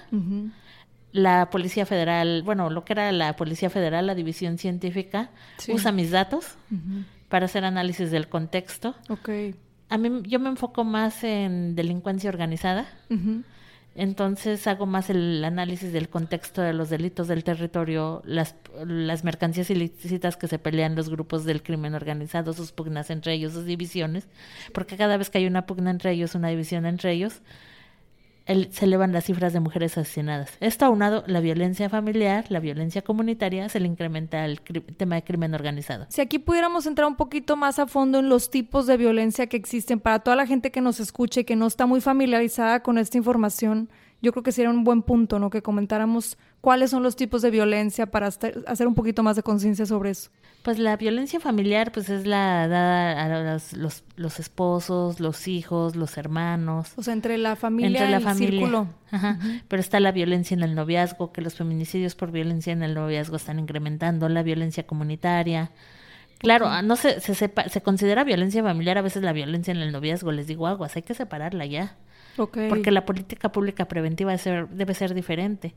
[1.13, 5.29] la Policía Federal, bueno, lo que era la Policía Federal, la División Científica,
[5.69, 6.57] usa mis datos
[7.29, 8.95] para hacer análisis del contexto.
[9.09, 9.29] Ok.
[9.89, 12.87] A mí, yo me enfoco más en delincuencia organizada.
[13.95, 19.69] Entonces hago más el análisis del contexto de los delitos del territorio, las, las mercancías
[19.69, 24.27] ilícitas que se pelean los grupos del crimen organizado, sus pugnas entre ellos, sus divisiones,
[24.73, 27.43] porque cada vez que hay una pugna entre ellos, una división entre ellos,
[28.45, 30.51] se elevan las cifras de mujeres asesinadas.
[30.59, 35.53] Esto aunado la violencia familiar, la violencia comunitaria, se le incrementa el tema de crimen
[35.53, 36.05] organizado.
[36.09, 39.57] Si aquí pudiéramos entrar un poquito más a fondo en los tipos de violencia que
[39.57, 42.97] existen para toda la gente que nos escuche y que no está muy familiarizada con
[42.97, 43.89] esta información,
[44.23, 45.49] yo creo que sería un buen punto, ¿no?
[45.49, 49.85] Que comentáramos cuáles son los tipos de violencia para hacer un poquito más de conciencia
[49.85, 50.31] sobre eso.
[50.63, 56.17] Pues la violencia familiar, pues es la dada a los, los, esposos, los hijos, los
[56.17, 56.93] hermanos.
[56.95, 58.87] O sea, entre la familia y el círculo.
[59.11, 59.39] Ajá.
[59.67, 63.35] Pero está la violencia en el noviazgo, que los feminicidios por violencia en el noviazgo
[63.35, 65.71] están incrementando, la violencia comunitaria.
[66.37, 70.31] Claro, no se, se, se considera violencia familiar a veces la violencia en el noviazgo,
[70.31, 71.97] les digo aguas, hay que separarla ya.
[72.35, 75.73] Porque la política pública preventiva debe ser, debe ser diferente.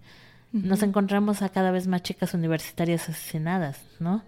[0.53, 4.23] Nos encontramos a cada vez más chicas universitarias asesinadas, ¿no?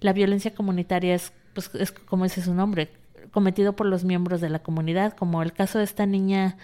[0.00, 2.90] La violencia comunitaria es, pues, es como dice su nombre,
[3.32, 6.56] cometido por los miembros de la comunidad, como el caso de esta niña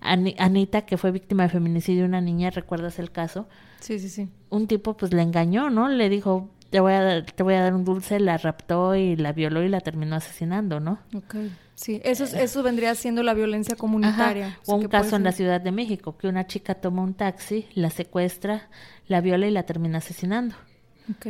[0.00, 3.48] Anita, que fue víctima de feminicidio, una niña, ¿recuerdas el caso?
[3.80, 4.28] Sí, sí, sí.
[4.50, 5.88] Un tipo pues le engañó, ¿no?
[5.88, 9.16] Le dijo, te voy a dar, te voy a dar un dulce, la raptó y
[9.16, 11.00] la violó y la terminó asesinando, ¿no?
[11.14, 11.34] Ok.
[11.80, 14.58] Sí, eso, eso vendría siendo la violencia comunitaria.
[14.66, 17.88] O un caso en la Ciudad de México, que una chica toma un taxi, la
[17.88, 18.68] secuestra,
[19.08, 20.54] la viola y la termina asesinando.
[21.10, 21.26] Ok.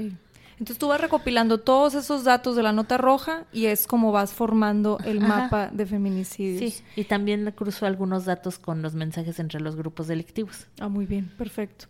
[0.58, 4.32] Entonces tú vas recopilando todos esos datos de la nota roja y es como vas
[4.32, 6.74] formando el mapa de feminicidios.
[6.74, 10.66] Sí, y también cruzo algunos datos con los mensajes entre los grupos delictivos.
[10.80, 11.86] Ah, muy bien, perfecto.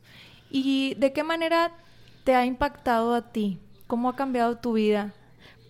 [0.50, 1.72] ¿Y de qué manera
[2.24, 3.58] te ha impactado a ti?
[3.86, 5.14] ¿Cómo ha cambiado tu vida?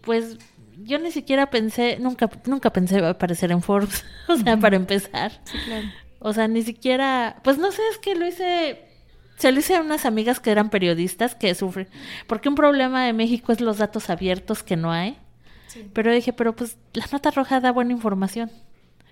[0.03, 0.39] Pues
[0.85, 5.33] yo ni siquiera pensé, nunca, nunca pensé aparecer en Forbes, o sea, para empezar.
[5.45, 5.87] Sí, claro.
[6.19, 8.85] O sea, ni siquiera, pues no sé, es que lo hice,
[9.37, 11.89] se lo hice a unas amigas que eran periodistas que sufren,
[12.27, 15.17] porque un problema de México es los datos abiertos que no hay.
[15.93, 18.51] Pero dije, pero pues la nota roja da buena información.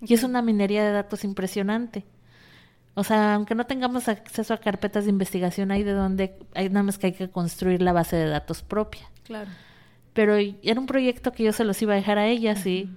[0.01, 2.05] Y es una minería de datos impresionante.
[2.95, 6.83] O sea, aunque no tengamos acceso a carpetas de investigación, hay de donde, hay nada
[6.83, 9.09] más que hay que construir la base de datos propia.
[9.23, 9.51] Claro
[10.13, 12.91] pero era un proyecto que yo se los iba a dejar a ellas y,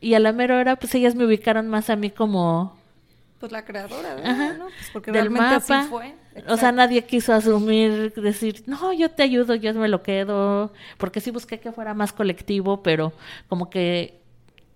[0.00, 2.76] y a la mera hora pues ellas me ubicaron más a mí como...
[3.40, 4.56] Pues la creadora, ¿verdad?
[4.56, 4.66] ¿no?
[4.66, 5.88] Pues porque del realmente mapa.
[5.88, 6.14] fue.
[6.46, 11.20] O sea, nadie quiso asumir, decir, no, yo te ayudo, yo me lo quedo, porque
[11.20, 13.12] sí busqué que fuera más colectivo, pero
[13.48, 14.20] como que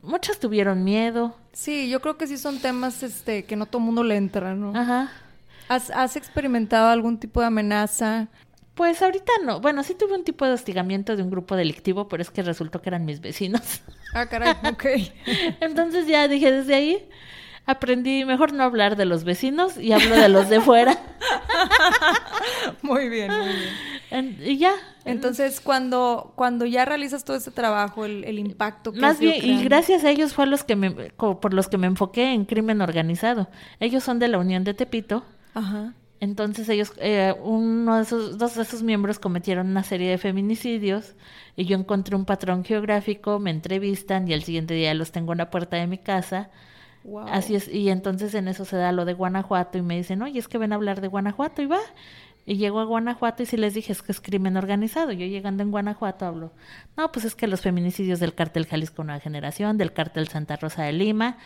[0.02, 1.36] muchas tuvieron miedo.
[1.52, 4.72] Sí, yo creo que sí son temas este que no todo mundo le entra, ¿no?
[4.76, 5.12] Ajá.
[5.68, 8.28] ¿Has, ¿Has experimentado algún tipo de amenaza
[8.76, 9.60] pues ahorita no.
[9.60, 12.82] Bueno, sí tuve un tipo de hostigamiento de un grupo delictivo, pero es que resultó
[12.82, 13.80] que eran mis vecinos.
[14.14, 14.84] Ah, caray, ok.
[15.60, 17.08] Entonces ya dije, desde ahí
[17.64, 20.98] aprendí mejor no hablar de los vecinos y hablo de los de fuera.
[22.82, 23.48] muy bien, muy
[24.10, 24.38] bien.
[24.44, 24.72] y ya.
[25.06, 29.64] Entonces, cuando, cuando ya realizas todo ese trabajo, el, el impacto que Más bien, y
[29.64, 33.48] gracias a ellos fue los que me, por los que me enfoqué en crimen organizado.
[33.80, 35.24] Ellos son de la Unión de Tepito.
[35.54, 35.94] Ajá.
[36.20, 41.14] Entonces ellos, eh, uno de esos, dos de esos miembros cometieron una serie de feminicidios
[41.56, 45.38] y yo encontré un patrón geográfico, me entrevistan y al siguiente día los tengo en
[45.38, 46.50] la puerta de mi casa.
[47.28, 50.38] Así es, y entonces en eso se da lo de Guanajuato y me dicen, oye,
[50.38, 51.78] es que ven a hablar de Guanajuato y va.
[52.46, 55.12] Y llego a Guanajuato y si les dije es que es crimen organizado.
[55.12, 56.52] Yo llegando en Guanajuato hablo,
[56.96, 60.84] no, pues es que los feminicidios del cártel Jalisco Nueva Generación, del cártel Santa Rosa
[60.84, 61.38] de Lima,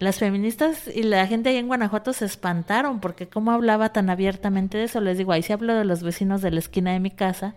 [0.00, 4.78] las feministas y la gente ahí en Guanajuato se espantaron porque cómo hablaba tan abiertamente
[4.78, 5.00] de eso.
[5.00, 7.54] Les digo, ahí sí hablo de los vecinos de la esquina de mi casa.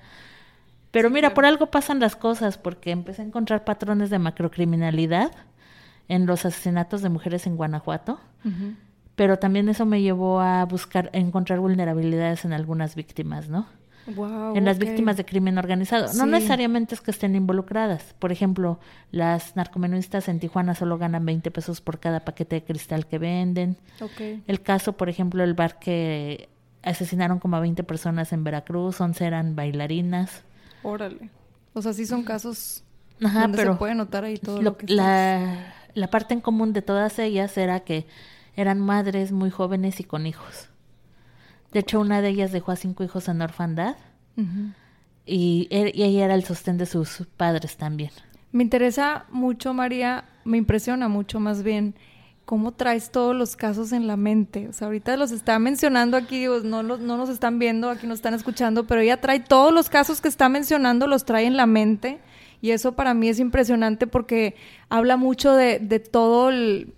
[0.92, 5.32] Pero mira, por algo pasan las cosas, porque empecé a encontrar patrones de macrocriminalidad
[6.10, 8.20] en los asesinatos de mujeres en Guanajuato.
[9.16, 13.68] Pero también eso me llevó a buscar, a encontrar vulnerabilidades en algunas víctimas, ¿no?
[14.08, 16.14] En las víctimas de crimen organizado.
[16.14, 18.16] No necesariamente es que estén involucradas.
[18.20, 18.80] Por ejemplo,
[19.12, 23.78] las narcomenudistas en Tijuana solo ganan 20 pesos por cada paquete de cristal que venden.
[24.48, 26.50] El caso, por ejemplo, el bar que
[26.82, 30.44] asesinaron como a 20 personas en Veracruz, 11 eran bailarinas.
[30.84, 31.30] Órale.
[31.74, 32.84] O sea, sí son casos
[33.20, 37.20] donde se puede notar ahí todo lo, que la, la parte en común de todas
[37.20, 38.06] ellas era que
[38.56, 40.70] eran madres muy jóvenes y con hijos.
[41.74, 43.96] De hecho, una de ellas dejó a cinco hijos en orfandad
[45.26, 48.12] y, y ella era el sostén de sus padres también.
[48.52, 51.96] Me interesa mucho, María, me impresiona mucho más bien
[52.46, 54.68] cómo traes todos los casos en la mente.
[54.68, 58.34] O sea, ahorita los está mencionando aquí, no, no nos están viendo, aquí nos están
[58.34, 62.20] escuchando, pero ella trae todos los casos que está mencionando, los trae en la mente.
[62.62, 64.56] Y eso para mí es impresionante porque
[64.90, 66.94] habla mucho de, de todo el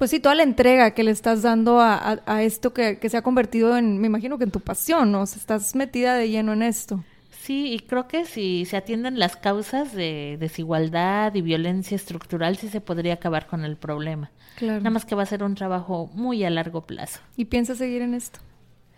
[0.00, 3.76] pues sí, toda la entrega que le estás dando a, esto que, se ha convertido
[3.76, 5.20] en, me imagino que en tu pasión, ¿no?
[5.20, 7.04] O sea, estás metida de lleno en esto.
[7.28, 12.70] Sí, y creo que si se atienden las causas de desigualdad y violencia estructural, sí
[12.70, 14.30] se podría acabar con el problema.
[14.56, 14.78] Claro.
[14.78, 17.20] Nada más que va a ser un trabajo muy a largo plazo.
[17.36, 18.40] ¿Y piensas seguir en esto?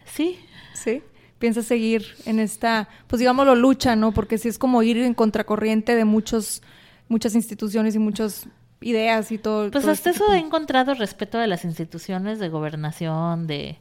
[0.05, 0.39] Sí.
[0.73, 1.03] Sí.
[1.41, 4.13] ¿Piensas seguir en esta, pues digámoslo, lucha, ¿no?
[4.13, 6.63] Porque sí es como ir en contracorriente de muchos,
[7.09, 8.47] muchas instituciones y muchas
[8.83, 9.71] ideas y todo.
[9.71, 13.79] Pues todo hasta este eso he encontrado respeto de las instituciones de gobernación, de...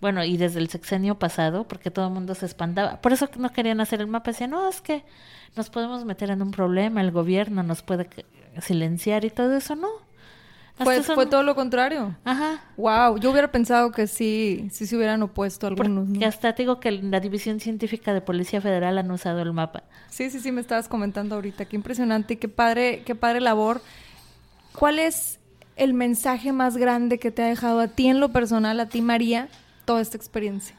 [0.00, 3.00] Bueno, y desde el sexenio pasado, porque todo el mundo se espantaba.
[3.00, 4.30] Por eso no querían hacer el mapa.
[4.30, 5.04] Decían, no, es que
[5.56, 8.08] nos podemos meter en un problema, el gobierno nos puede
[8.60, 9.74] silenciar y todo eso.
[9.74, 9.88] No.
[10.78, 11.30] Hasta Fue, no.
[11.30, 12.14] todo lo contrario.
[12.22, 12.62] Ajá.
[12.76, 16.06] Wow, yo hubiera pensado que sí, sí se hubieran opuesto algunos.
[16.06, 16.26] ¿no?
[16.26, 19.84] hasta te digo que la División Científica de Policía Federal han usado el mapa.
[20.10, 21.64] Sí, sí, sí, me estabas comentando ahorita.
[21.64, 23.80] Qué impresionante y qué padre, qué padre labor.
[24.78, 25.38] ¿Cuál es
[25.76, 29.02] el mensaje más grande que te ha dejado a ti en lo personal, a ti
[29.02, 29.48] María,
[29.84, 30.76] toda esta experiencia?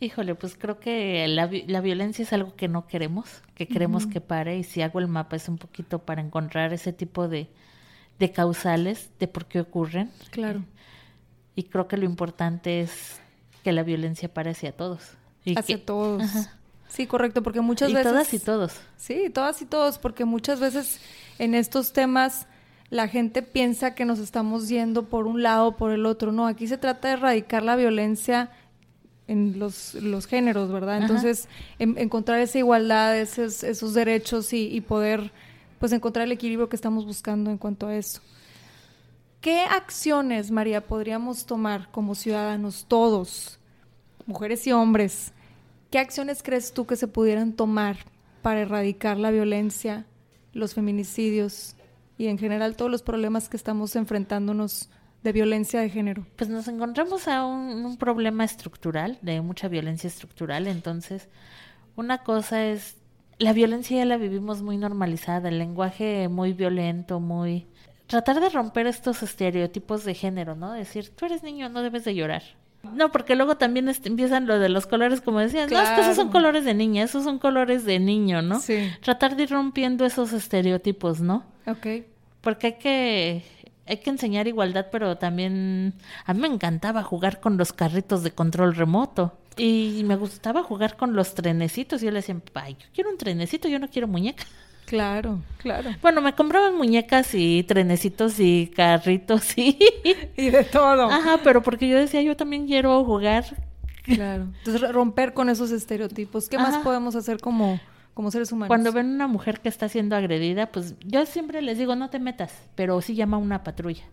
[0.00, 4.20] Híjole, pues creo que la, la violencia es algo que no queremos, que queremos que
[4.20, 7.48] pare y si hago el mapa es un poquito para encontrar ese tipo de,
[8.18, 10.62] de causales de por qué ocurren Claro.
[11.54, 13.20] y creo que lo importante es
[13.62, 15.00] que la violencia pare hacia todos.
[15.44, 16.22] Y Hacia que- todos.
[16.22, 16.58] Ajá.
[16.88, 18.10] Sí, correcto, porque muchas y veces...
[18.12, 18.80] todas y todos.
[18.96, 21.00] Sí, todas y todos, porque muchas veces
[21.38, 22.46] en estos temas
[22.90, 26.32] la gente piensa que nos estamos yendo por un lado o por el otro.
[26.32, 28.50] No, aquí se trata de erradicar la violencia
[29.26, 30.98] en los, los géneros, ¿verdad?
[31.02, 35.32] Entonces, en- encontrar esa igualdad, esos, esos derechos y, y poder
[35.78, 38.20] pues encontrar el equilibrio que estamos buscando en cuanto a eso.
[39.40, 43.58] ¿Qué acciones, María, podríamos tomar como ciudadanos, todos,
[44.26, 45.32] mujeres y hombres?
[45.90, 47.98] ¿Qué acciones crees tú que se pudieran tomar
[48.40, 50.06] para erradicar la violencia,
[50.52, 51.76] los feminicidios
[52.16, 54.88] y en general todos los problemas que estamos enfrentándonos
[55.22, 56.26] de violencia de género?
[56.36, 60.66] Pues nos encontramos a un, problema estructural, de mucha violencia estructural.
[60.66, 61.28] Entonces,
[61.96, 62.96] una cosa es,
[63.38, 67.66] la violencia ya la vivimos muy normalizada, el lenguaje muy violento, muy...
[68.06, 70.72] Tratar de romper estos estereotipos de género, ¿no?
[70.72, 72.42] Decir, tú eres niño, no debes de llorar.
[72.92, 76.00] No, porque luego también este, empiezan lo de los colores, como decían, no, es que
[76.02, 76.32] esos son Claro.
[76.32, 78.60] colores de niña, esos son colores de niño, ¿no?
[78.60, 78.90] Sí.
[79.02, 81.44] Tratar de ir rompiendo esos estereotipos, ¿no?
[81.66, 81.86] Ok.
[82.40, 83.44] Porque hay que,
[83.86, 85.94] hay que enseñar igualdad, pero también
[86.26, 89.38] a mí me encantaba jugar con los carritos de control remoto.
[89.56, 92.02] Y me gustaba jugar con los trenecitos.
[92.02, 94.44] Y yo le decía, ay, yo quiero un trenecito, yo no quiero muñeca.
[94.86, 95.90] Claro, claro.
[96.02, 99.78] Bueno, me compraban muñecas y trenecitos y carritos y...
[100.36, 101.10] Y de todo.
[101.10, 103.44] Ajá, pero porque yo decía, yo también quiero jugar.
[104.02, 104.48] Claro.
[104.58, 106.48] Entonces, romper con esos estereotipos.
[106.48, 107.80] ¿Qué más podemos hacer como,
[108.12, 108.68] como seres humanos?
[108.68, 112.18] Cuando ven una mujer que está siendo agredida, pues yo siempre les digo, no te
[112.18, 114.04] metas, pero sí llama a una patrulla,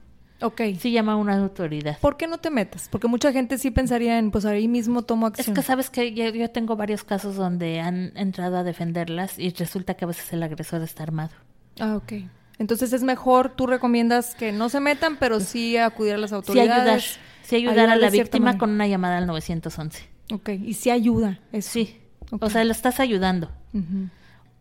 [0.42, 0.62] Ok.
[0.80, 1.98] sí llama a una autoridad.
[2.00, 2.88] ¿Por qué no te metas?
[2.92, 5.56] Porque mucha gente sí pensaría en, pues ahí mismo tomo Es acción.
[5.56, 9.94] que sabes que yo, yo tengo varios casos donde han entrado a defenderlas y resulta
[9.96, 11.32] que a veces el agresor está armado.
[11.80, 12.14] Ah, ok.
[12.60, 16.36] Entonces es mejor, tú recomiendas que no se metan, pero sí acudir a las Sí
[16.36, 16.82] autoridades.
[16.82, 17.02] ayudar,
[17.44, 18.60] sí ayudar a ayudar de la víctima manera.
[18.60, 20.08] con una llamada al 911.
[20.34, 21.40] Ok, y sí ayuda.
[21.52, 21.72] Eso.
[21.72, 21.98] Sí,
[22.40, 23.50] o sea, lo estás ayudando.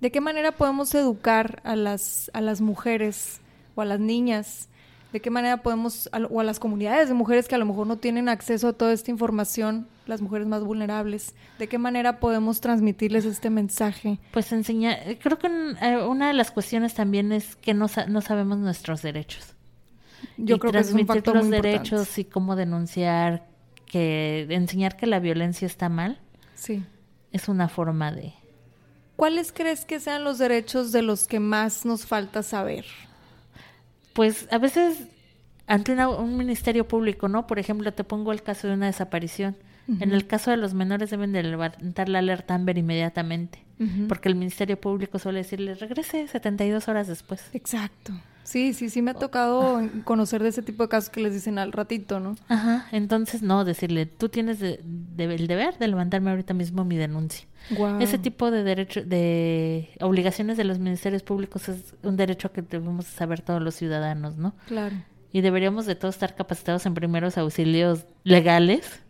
[0.00, 3.40] ¿De qué manera podemos educar a las, a las mujeres
[3.74, 4.68] o a las niñas?
[5.12, 7.96] ¿De qué manera podemos, o a las comunidades de mujeres que a lo mejor no
[7.96, 11.34] tienen acceso a toda esta información, las mujeres más vulnerables?
[11.58, 14.18] ¿De qué manera podemos transmitirles este mensaje?
[14.32, 18.58] Pues enseñar, creo que eh, una de las cuestiones también es que no, no sabemos
[18.58, 19.54] nuestros derechos.
[20.36, 21.78] Yo y creo que es un transmitir factor los muy importante.
[21.90, 23.46] derechos y cómo denunciar,
[23.86, 26.20] que enseñar que la violencia está mal
[26.54, 26.84] Sí.
[27.32, 28.34] es una forma de...
[29.16, 32.84] ¿Cuáles crees que sean los derechos de los que más nos falta saber?
[34.20, 35.04] Pues a veces
[35.66, 37.46] ante una- un ministerio público, ¿no?
[37.46, 39.56] Por ejemplo, te pongo el caso de una desaparición.
[39.98, 43.64] En el caso de los menores deben de levantar la alerta Amber inmediatamente,
[44.08, 47.48] porque el ministerio público suele decirle regrese 72 horas después.
[47.54, 48.12] Exacto.
[48.50, 51.56] Sí, sí, sí me ha tocado conocer de ese tipo de casos que les dicen
[51.58, 52.34] al ratito, ¿no?
[52.48, 56.96] Ajá, entonces no, decirle, tú tienes de- de- el deber de levantarme ahorita mismo mi
[56.96, 57.46] denuncia.
[57.70, 58.00] Guau.
[58.00, 63.06] Ese tipo de derecho, de obligaciones de los ministerios públicos es un derecho que debemos
[63.06, 64.54] saber todos los ciudadanos, ¿no?
[64.66, 64.96] Claro.
[65.32, 69.00] Y deberíamos de todos estar capacitados en primeros auxilios legales.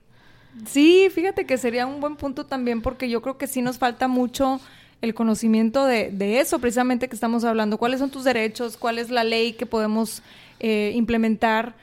[0.67, 4.09] Sí, fíjate que sería un buen punto también porque yo creo que sí nos falta
[4.09, 4.61] mucho
[5.03, 7.79] el conocimiento de, de eso precisamente que estamos hablando.
[7.79, 8.77] ¿Cuáles son tus derechos?
[8.77, 10.23] ¿Cuál es la ley que podemos
[10.59, 11.75] eh, implementar?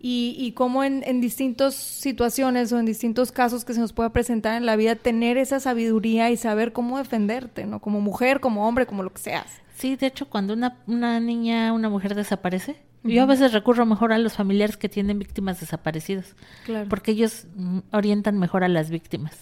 [0.00, 4.10] Y, y cómo en, en distintas situaciones o en distintos casos que se nos pueda
[4.12, 7.80] presentar en la vida tener esa sabiduría y saber cómo defenderte, ¿no?
[7.80, 9.46] Como mujer, como hombre, como lo que seas.
[9.76, 14.12] Sí, de hecho, cuando una, una niña, una mujer desaparece, yo a veces recurro mejor
[14.12, 16.88] a los familiares que tienen víctimas desaparecidas, Claro.
[16.88, 19.34] porque ellos mm, orientan mejor a las víctimas.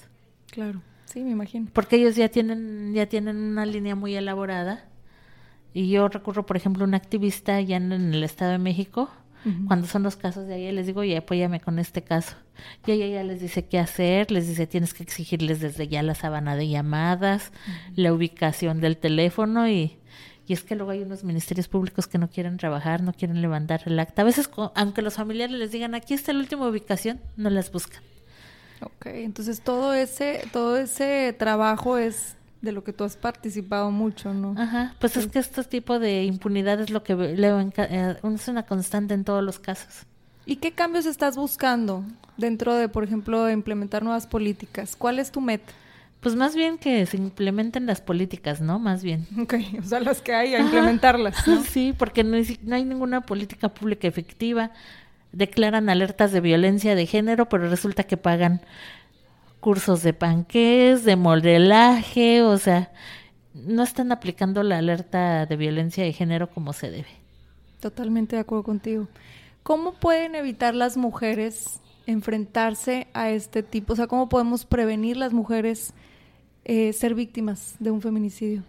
[0.50, 0.80] Claro.
[1.16, 1.68] Sí, me imagino.
[1.72, 4.84] Porque ellos ya tienen, ya tienen una línea muy elaborada.
[5.72, 9.08] Y yo recurro, por ejemplo, a un activista ya en, el Estado de México,
[9.66, 12.36] cuando son los casos de ahí, les digo, y apóyame con este caso.
[12.86, 16.14] Y ella ya les dice qué hacer, les dice, tienes que exigirles desde ya la
[16.14, 17.50] sábana de llamadas,
[17.94, 19.96] la ubicación del teléfono y,
[20.46, 23.80] y es que luego hay unos ministerios públicos que no quieren trabajar, no quieren levantar
[23.86, 24.20] el acta.
[24.20, 28.02] A veces, aunque los familiares les digan, aquí está la última ubicación, no las buscan.
[28.80, 34.34] Ok, entonces todo ese, todo ese trabajo es de lo que tú has participado mucho,
[34.34, 34.54] ¿no?
[34.60, 38.48] Ajá, pues es que este tipo de impunidad es lo que leo, en, eh, es
[38.48, 40.04] una constante en todos los casos.
[40.44, 42.04] ¿Y qué cambios estás buscando
[42.36, 44.94] dentro de, por ejemplo, implementar nuevas políticas?
[44.96, 45.72] ¿Cuál es tu meta?
[46.20, 48.78] Pues más bien que se implementen las políticas, ¿no?
[48.78, 49.26] Más bien.
[49.40, 51.46] Ok, o sea, las que hay, a implementarlas.
[51.46, 51.62] ¿no?
[51.64, 54.70] Sí, porque no hay ninguna política pública efectiva
[55.36, 58.62] declaran alertas de violencia de género, pero resulta que pagan
[59.60, 62.92] cursos de panqués, de modelaje, o sea,
[63.52, 67.08] no están aplicando la alerta de violencia de género como se debe.
[67.80, 69.08] Totalmente de acuerdo contigo.
[69.62, 73.92] ¿Cómo pueden evitar las mujeres enfrentarse a este tipo?
[73.92, 75.92] O sea, ¿cómo podemos prevenir las mujeres
[76.64, 78.62] eh, ser víctimas de un feminicidio?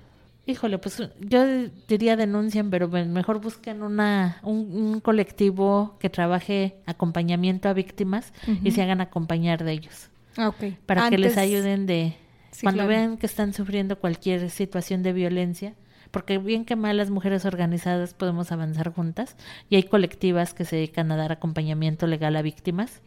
[0.47, 1.45] Híjole, pues yo
[1.89, 8.31] diría denuncien, pero mejor busquen una, un, colectivo que trabaje acompañamiento a víctimas
[8.63, 10.09] y se hagan acompañar de ellos.
[10.37, 10.77] Ah, okay.
[10.85, 12.15] Para que les ayuden de...
[12.63, 15.73] cuando vean que están sufriendo cualquier situación de violencia,
[16.11, 19.35] porque bien que mal las mujeres organizadas podemos avanzar juntas
[19.69, 23.01] y hay colectivas que se dedican a dar acompañamiento legal a víctimas.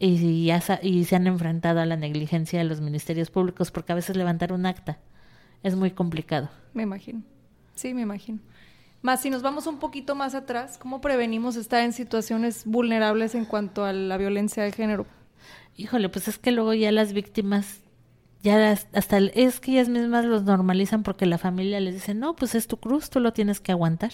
[0.00, 3.94] y, ya, y se han enfrentado a la negligencia de los ministerios públicos porque a
[3.94, 4.98] veces levantar un acta
[5.66, 6.48] es muy complicado.
[6.74, 7.22] Me imagino.
[7.74, 8.38] Sí, me imagino.
[9.02, 13.44] Más si nos vamos un poquito más atrás, ¿cómo prevenimos estar en situaciones vulnerables en
[13.44, 15.06] cuanto a la violencia de género?
[15.76, 17.80] Híjole, pues es que luego ya las víctimas,
[18.42, 22.54] ya hasta es que ellas mismas los normalizan porque la familia les dice, no, pues
[22.54, 24.12] es tu cruz, tú lo tienes que aguantar.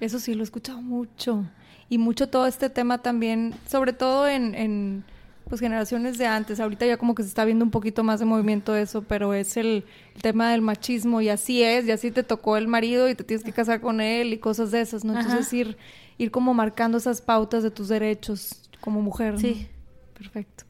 [0.00, 1.44] Eso sí, lo he escuchado mucho.
[1.90, 5.04] Y mucho todo este tema también, sobre todo en
[5.50, 8.24] pues generaciones de antes, ahorita ya como que se está viendo un poquito más de
[8.24, 9.84] movimiento eso, pero es el,
[10.22, 13.42] tema del machismo y así es, y así te tocó el marido y te tienes
[13.42, 15.18] que casar con él y cosas de esas, ¿no?
[15.18, 15.76] Entonces ir,
[16.18, 19.40] ir como marcando esas pautas de tus derechos como mujer.
[19.40, 19.66] Sí.
[20.14, 20.64] Perfecto.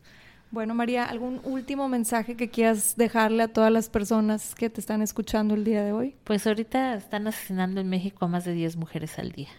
[0.50, 5.02] Bueno, María, ¿algún último mensaje que quieras dejarle a todas las personas que te están
[5.02, 6.16] escuchando el día de hoy?
[6.24, 9.50] Pues ahorita están asesinando en México a más de 10 mujeres al día.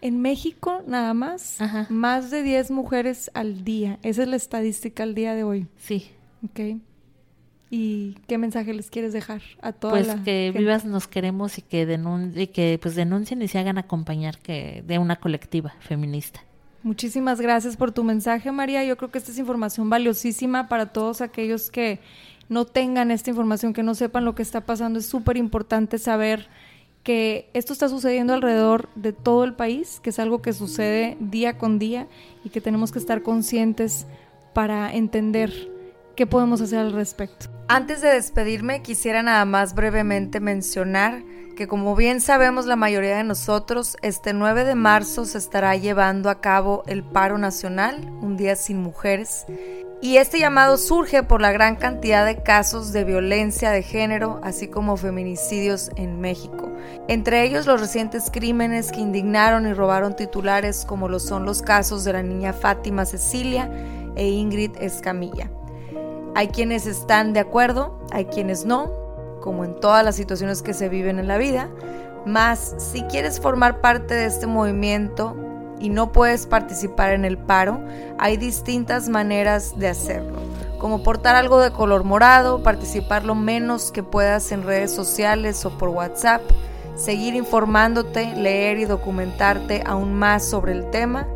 [0.00, 3.98] En México, nada más, más de 10 mujeres al día.
[4.02, 5.66] Esa es la estadística al día de hoy.
[5.76, 6.10] Sí.
[6.44, 6.80] Ok.
[7.70, 12.00] ¿Y qué mensaje les quieres dejar a todas Pues que vivas nos queremos y que,
[12.34, 16.40] y que pues denuncien y se hagan acompañar que de una colectiva feminista.
[16.82, 18.84] Muchísimas gracias por tu mensaje, María.
[18.84, 22.00] Yo creo que esta es información valiosísima para todos aquellos que
[22.48, 24.98] no tengan esta información, que no sepan lo que está pasando.
[24.98, 26.48] Es súper importante saber
[27.08, 31.56] que esto está sucediendo alrededor de todo el país, que es algo que sucede día
[31.56, 32.06] con día
[32.44, 34.06] y que tenemos que estar conscientes
[34.52, 35.50] para entender
[36.16, 37.46] qué podemos hacer al respecto.
[37.66, 41.22] Antes de despedirme, quisiera nada más brevemente mencionar
[41.56, 46.28] que como bien sabemos la mayoría de nosotros, este 9 de marzo se estará llevando
[46.28, 49.46] a cabo el paro nacional, un día sin mujeres,
[50.00, 54.68] y este llamado surge por la gran cantidad de casos de violencia de género, así
[54.68, 56.70] como feminicidios en México.
[57.08, 62.04] Entre ellos los recientes crímenes que indignaron y robaron titulares como lo son los casos
[62.04, 63.68] de la niña Fátima Cecilia
[64.14, 65.50] e Ingrid Escamilla.
[66.36, 68.92] Hay quienes están de acuerdo, hay quienes no,
[69.40, 71.68] como en todas las situaciones que se viven en la vida,
[72.24, 75.36] más si quieres formar parte de este movimiento,
[75.80, 77.80] y no puedes participar en el paro,
[78.18, 80.38] hay distintas maneras de hacerlo,
[80.78, 85.76] como portar algo de color morado, participar lo menos que puedas en redes sociales o
[85.76, 86.42] por WhatsApp,
[86.96, 91.26] seguir informándote, leer y documentarte aún más sobre el tema,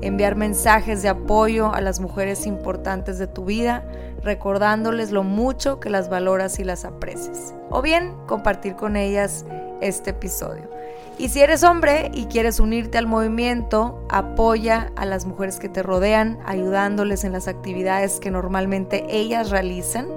[0.00, 3.84] enviar mensajes de apoyo a las mujeres importantes de tu vida,
[4.22, 9.44] recordándoles lo mucho que las valoras y las aprecias, o bien compartir con ellas
[9.80, 10.68] este episodio.
[11.18, 15.82] Y si eres hombre y quieres unirte al movimiento, apoya a las mujeres que te
[15.82, 20.08] rodean, ayudándoles en las actividades que normalmente ellas realizan.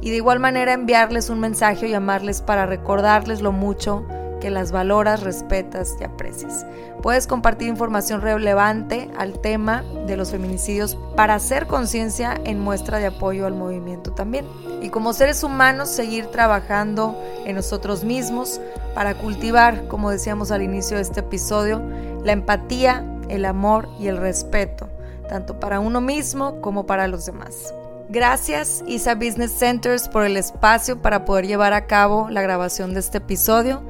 [0.00, 4.04] Y de igual manera enviarles un mensaje o llamarles para recordarles lo mucho
[4.40, 6.66] que las valoras, respetas y aprecias.
[7.02, 13.06] Puedes compartir información relevante al tema de los feminicidios para hacer conciencia en muestra de
[13.06, 14.46] apoyo al movimiento también.
[14.82, 18.60] Y como seres humanos, seguir trabajando en nosotros mismos
[18.94, 21.82] para cultivar, como decíamos al inicio de este episodio,
[22.24, 24.88] la empatía, el amor y el respeto,
[25.28, 27.72] tanto para uno mismo como para los demás.
[28.12, 32.98] Gracias ISA Business Centers por el espacio para poder llevar a cabo la grabación de
[32.98, 33.82] este episodio.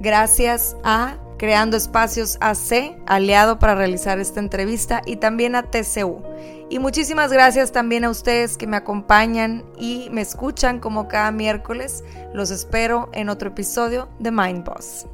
[0.00, 6.22] Gracias a Creando Espacios AC, aliado para realizar esta entrevista, y también a TCU.
[6.68, 12.04] Y muchísimas gracias también a ustedes que me acompañan y me escuchan como cada miércoles.
[12.34, 15.06] Los espero en otro episodio de Mind Boss.